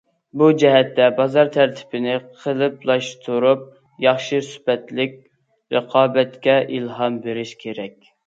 [0.41, 2.15] بۇ جەھەتتە، بازار تەرتىپىنى
[2.45, 3.67] قېلىپلاشتۇرۇپ،
[4.07, 5.15] ياخشى سۈپەتلىك
[5.77, 8.11] رىقابەتكە ئىلھام بېرىش كېرەك.